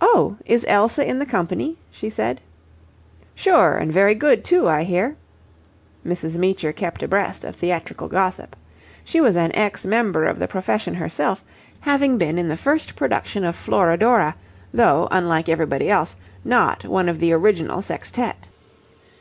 "Oh, 0.00 0.36
is 0.44 0.66
Elsa 0.66 1.06
in 1.08 1.20
the 1.20 1.24
company?" 1.24 1.78
she 1.92 2.10
said. 2.10 2.40
"Sure. 3.36 3.76
And 3.76 3.92
very 3.92 4.16
good 4.16 4.44
too, 4.44 4.68
I 4.68 4.82
hear." 4.82 5.14
Mrs. 6.04 6.36
Meecher 6.36 6.72
kept 6.72 7.04
abreast 7.04 7.44
of 7.44 7.54
theatrical 7.54 8.08
gossip. 8.08 8.56
She 9.04 9.20
was 9.20 9.36
an 9.36 9.54
ex 9.54 9.86
member 9.86 10.24
of 10.24 10.40
the 10.40 10.48
profession 10.48 10.94
herself, 10.94 11.44
having 11.78 12.18
been 12.18 12.36
in 12.36 12.48
the 12.48 12.56
first 12.56 12.96
production 12.96 13.44
of 13.44 13.54
"Florodora," 13.54 14.34
though, 14.74 15.06
unlike 15.12 15.48
everybody 15.48 15.88
else, 15.88 16.16
not 16.44 16.84
one 16.84 17.08
of 17.08 17.20
the 17.20 17.32
original 17.32 17.80
Sextette. 17.80 18.48